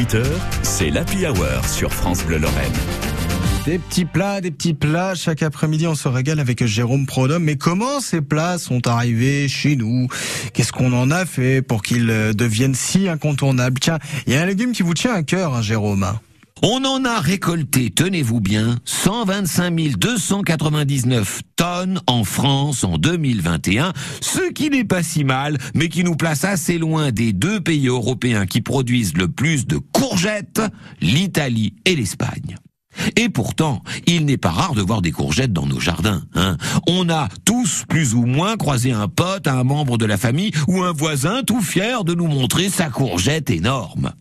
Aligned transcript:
18h, 0.00 0.24
c'est 0.62 0.88
l'Happy 0.88 1.26
Hour 1.26 1.62
sur 1.68 1.92
France 1.92 2.24
Bleu 2.24 2.38
Lorraine. 2.38 2.72
Des 3.66 3.78
petits 3.78 4.06
plats, 4.06 4.40
des 4.40 4.50
petits 4.50 4.72
plats. 4.72 5.14
Chaque 5.14 5.42
après-midi, 5.42 5.86
on 5.86 5.94
se 5.94 6.08
régale 6.08 6.40
avec 6.40 6.64
Jérôme 6.64 7.04
Prodhomme. 7.04 7.44
Mais 7.44 7.56
comment 7.56 8.00
ces 8.00 8.22
plats 8.22 8.56
sont 8.56 8.86
arrivés 8.86 9.46
chez 9.46 9.76
nous? 9.76 10.08
Qu'est-ce 10.54 10.72
qu'on 10.72 10.94
en 10.94 11.10
a 11.10 11.26
fait 11.26 11.60
pour 11.60 11.82
qu'ils 11.82 12.08
euh, 12.08 12.32
deviennent 12.32 12.74
si 12.74 13.10
incontournables? 13.10 13.78
Tiens, 13.78 13.98
il 14.26 14.32
y 14.32 14.36
a 14.36 14.40
un 14.40 14.46
légume 14.46 14.72
qui 14.72 14.82
vous 14.82 14.94
tient 14.94 15.12
à 15.12 15.22
cœur, 15.22 15.54
hein, 15.54 15.60
Jérôme. 15.60 16.06
On 16.62 16.84
en 16.84 17.06
a 17.06 17.20
récolté, 17.20 17.90
tenez-vous 17.90 18.40
bien, 18.40 18.76
125 18.84 19.96
299 19.96 21.40
tonnes 21.56 22.00
en 22.06 22.22
France 22.24 22.84
en 22.84 22.98
2021, 22.98 23.94
ce 24.20 24.52
qui 24.52 24.68
n'est 24.68 24.84
pas 24.84 25.02
si 25.02 25.24
mal, 25.24 25.56
mais 25.74 25.88
qui 25.88 26.04
nous 26.04 26.16
place 26.16 26.44
assez 26.44 26.76
loin 26.76 27.12
des 27.12 27.32
deux 27.32 27.62
pays 27.62 27.86
européens 27.86 28.44
qui 28.44 28.60
produisent 28.60 29.16
le 29.16 29.28
plus 29.28 29.66
de 29.66 29.78
courgettes, 29.78 30.60
l'Italie 31.00 31.74
et 31.86 31.96
l'Espagne. 31.96 32.56
Et 33.16 33.28
pourtant, 33.28 33.82
il 34.06 34.26
n'est 34.26 34.36
pas 34.36 34.50
rare 34.50 34.74
de 34.74 34.82
voir 34.82 35.00
des 35.00 35.12
courgettes 35.12 35.52
dans 35.52 35.66
nos 35.66 35.80
jardins. 35.80 36.22
Hein. 36.34 36.56
On 36.88 37.08
a 37.08 37.28
tous 37.44 37.84
plus 37.88 38.14
ou 38.14 38.26
moins 38.26 38.56
croisé 38.56 38.92
un 38.92 39.08
pote, 39.08 39.46
un 39.46 39.64
membre 39.64 39.96
de 39.96 40.06
la 40.06 40.18
famille 40.18 40.52
ou 40.68 40.82
un 40.82 40.92
voisin 40.92 41.42
tout 41.42 41.62
fier 41.62 42.04
de 42.04 42.14
nous 42.14 42.26
montrer 42.26 42.68
sa 42.68 42.90
courgette 42.90 43.48
énorme. 43.48 44.12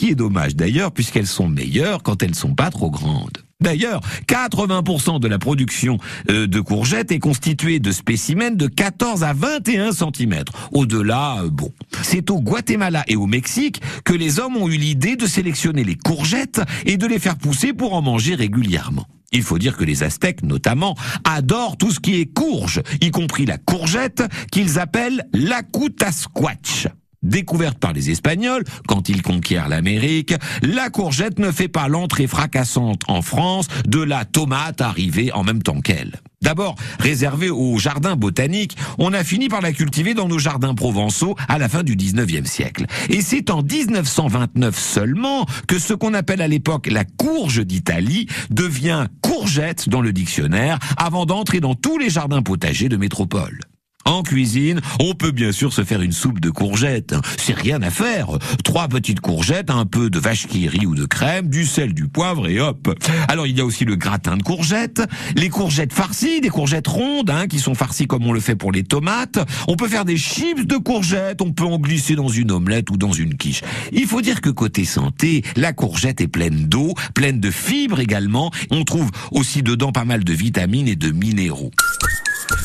Qui 0.00 0.12
est 0.12 0.14
dommage 0.14 0.56
d'ailleurs 0.56 0.92
puisqu'elles 0.92 1.26
sont 1.26 1.46
meilleures 1.46 2.02
quand 2.02 2.22
elles 2.22 2.34
sont 2.34 2.54
pas 2.54 2.70
trop 2.70 2.90
grandes. 2.90 3.36
D'ailleurs, 3.60 4.00
80% 4.28 5.20
de 5.20 5.28
la 5.28 5.38
production 5.38 5.98
euh, 6.30 6.46
de 6.46 6.58
courgettes 6.60 7.12
est 7.12 7.18
constituée 7.18 7.80
de 7.80 7.92
spécimens 7.92 8.56
de 8.56 8.66
14 8.66 9.24
à 9.24 9.34
21 9.34 9.92
cm. 9.92 10.44
Au-delà, 10.72 11.42
euh, 11.42 11.50
bon. 11.50 11.70
C'est 12.00 12.30
au 12.30 12.40
Guatemala 12.40 13.04
et 13.08 13.16
au 13.16 13.26
Mexique 13.26 13.82
que 14.06 14.14
les 14.14 14.40
hommes 14.40 14.56
ont 14.56 14.68
eu 14.68 14.78
l'idée 14.78 15.16
de 15.16 15.26
sélectionner 15.26 15.84
les 15.84 15.96
courgettes 15.96 16.62
et 16.86 16.96
de 16.96 17.06
les 17.06 17.18
faire 17.18 17.36
pousser 17.36 17.74
pour 17.74 17.92
en 17.92 18.00
manger 18.00 18.34
régulièrement. 18.34 19.06
Il 19.32 19.42
faut 19.42 19.58
dire 19.58 19.76
que 19.76 19.84
les 19.84 20.02
Aztèques, 20.02 20.42
notamment, 20.42 20.96
adorent 21.24 21.76
tout 21.76 21.90
ce 21.90 22.00
qui 22.00 22.22
est 22.22 22.32
courge, 22.32 22.80
y 23.02 23.10
compris 23.10 23.44
la 23.44 23.58
courgette, 23.58 24.22
qu'ils 24.50 24.78
appellent 24.78 25.28
la 25.34 25.60
squatch. 26.10 26.88
Découverte 27.22 27.78
par 27.78 27.92
les 27.92 28.10
Espagnols 28.10 28.64
quand 28.86 29.10
ils 29.10 29.20
conquièrent 29.20 29.68
l'Amérique, 29.68 30.34
la 30.62 30.88
courgette 30.88 31.38
ne 31.38 31.52
fait 31.52 31.68
pas 31.68 31.86
l'entrée 31.86 32.26
fracassante 32.26 33.02
en 33.08 33.20
France 33.20 33.68
de 33.86 34.00
la 34.00 34.24
tomate 34.24 34.80
arrivée 34.80 35.30
en 35.32 35.44
même 35.44 35.62
temps 35.62 35.82
qu'elle. 35.82 36.20
D'abord, 36.40 36.76
réservée 36.98 37.50
aux 37.50 37.76
jardins 37.76 38.16
botaniques, 38.16 38.74
on 38.96 39.12
a 39.12 39.22
fini 39.22 39.48
par 39.48 39.60
la 39.60 39.72
cultiver 39.72 40.14
dans 40.14 40.28
nos 40.28 40.38
jardins 40.38 40.74
provençaux 40.74 41.36
à 41.46 41.58
la 41.58 41.68
fin 41.68 41.82
du 41.82 41.94
19e 41.94 42.46
siècle. 42.46 42.86
Et 43.10 43.20
c'est 43.20 43.50
en 43.50 43.62
1929 43.62 44.78
seulement 44.78 45.44
que 45.68 45.78
ce 45.78 45.92
qu'on 45.92 46.14
appelle 46.14 46.40
à 46.40 46.48
l'époque 46.48 46.88
la 46.90 47.04
courge 47.04 47.66
d'Italie 47.66 48.28
devient 48.48 49.08
courgette 49.20 49.90
dans 49.90 50.00
le 50.00 50.14
dictionnaire 50.14 50.78
avant 50.96 51.26
d'entrer 51.26 51.60
dans 51.60 51.74
tous 51.74 51.98
les 51.98 52.08
jardins 52.08 52.42
potagers 52.42 52.88
de 52.88 52.96
métropole. 52.96 53.60
En 54.06 54.22
cuisine, 54.22 54.80
on 54.98 55.14
peut 55.14 55.30
bien 55.30 55.52
sûr 55.52 55.72
se 55.72 55.84
faire 55.84 56.00
une 56.00 56.12
soupe 56.12 56.40
de 56.40 56.50
courgettes. 56.50 57.14
C'est 57.38 57.54
rien 57.54 57.82
à 57.82 57.90
faire. 57.90 58.28
Trois 58.64 58.88
petites 58.88 59.20
courgettes, 59.20 59.70
un 59.70 59.84
peu 59.84 60.10
de 60.10 60.18
vache 60.18 60.46
qui 60.46 60.68
rit 60.68 60.86
ou 60.86 60.94
de 60.94 61.04
crème, 61.04 61.48
du 61.48 61.64
sel, 61.64 61.92
du 61.92 62.08
poivre 62.08 62.48
et 62.48 62.60
hop. 62.60 62.98
Alors 63.28 63.46
il 63.46 63.56
y 63.56 63.60
a 63.60 63.64
aussi 63.64 63.84
le 63.84 63.96
gratin 63.96 64.36
de 64.36 64.42
courgettes, 64.42 65.02
les 65.36 65.48
courgettes 65.48 65.92
farcies, 65.92 66.40
des 66.40 66.48
courgettes 66.48 66.88
rondes, 66.88 67.30
hein, 67.30 67.46
qui 67.46 67.58
sont 67.58 67.74
farcies 67.74 68.06
comme 68.06 68.26
on 68.26 68.32
le 68.32 68.40
fait 68.40 68.56
pour 68.56 68.72
les 68.72 68.84
tomates. 68.84 69.38
On 69.68 69.76
peut 69.76 69.88
faire 69.88 70.04
des 70.04 70.16
chips 70.16 70.66
de 70.66 70.76
courgettes, 70.76 71.42
on 71.42 71.52
peut 71.52 71.64
en 71.64 71.78
glisser 71.78 72.16
dans 72.16 72.28
une 72.28 72.50
omelette 72.50 72.90
ou 72.90 72.96
dans 72.96 73.12
une 73.12 73.36
quiche. 73.36 73.62
Il 73.92 74.06
faut 74.06 74.22
dire 74.22 74.40
que 74.40 74.50
côté 74.50 74.84
santé, 74.84 75.44
la 75.56 75.72
courgette 75.72 76.20
est 76.20 76.28
pleine 76.28 76.66
d'eau, 76.66 76.94
pleine 77.14 77.38
de 77.38 77.50
fibres 77.50 78.00
également. 78.00 78.50
On 78.70 78.84
trouve 78.84 79.10
aussi 79.30 79.62
dedans 79.62 79.92
pas 79.92 80.04
mal 80.04 80.24
de 80.24 80.32
vitamines 80.32 80.88
et 80.88 80.96
de 80.96 81.10
minéraux. 81.10 81.70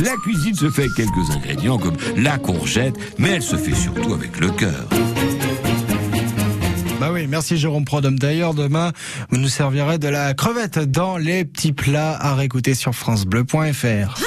La 0.00 0.16
cuisine 0.22 0.54
se 0.54 0.70
fait 0.70 0.82
avec 0.82 0.94
quelques 0.94 1.30
ingrédients 1.30 1.78
comme 1.78 1.96
la 2.16 2.38
courgette, 2.38 2.94
mais 3.18 3.30
elle 3.30 3.42
se 3.42 3.56
fait 3.56 3.74
surtout 3.74 4.14
avec 4.14 4.40
le 4.40 4.50
cœur. 4.50 4.88
Bah 7.00 7.10
oui, 7.12 7.26
merci 7.28 7.56
Jérôme 7.56 7.84
Prodhomme. 7.84 8.18
D'ailleurs, 8.18 8.54
demain, 8.54 8.92
vous 9.30 9.36
nous 9.36 9.48
servirez 9.48 9.98
de 9.98 10.08
la 10.08 10.32
crevette 10.34 10.78
dans 10.78 11.16
les 11.16 11.44
petits 11.44 11.72
plats 11.72 12.16
à 12.16 12.34
réécouter 12.34 12.74
sur 12.74 12.94
francebleu.fr. 12.94 14.20